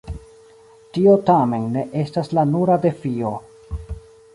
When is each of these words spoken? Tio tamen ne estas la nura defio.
Tio 0.97 1.13
tamen 1.29 1.69
ne 1.77 1.85
estas 2.07 2.35
la 2.39 2.49
nura 2.57 2.83
defio. 2.91 3.37